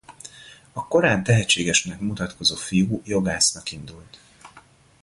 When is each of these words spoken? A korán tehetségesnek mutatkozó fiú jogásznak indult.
A 0.73 0.87
korán 0.87 1.23
tehetségesnek 1.23 1.99
mutatkozó 1.99 2.55
fiú 2.55 3.01
jogásznak 3.05 3.71
indult. 3.71 4.19